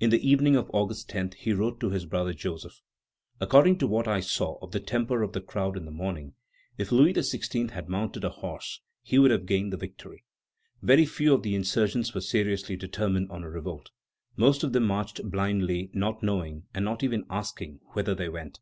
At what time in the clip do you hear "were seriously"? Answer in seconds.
12.12-12.74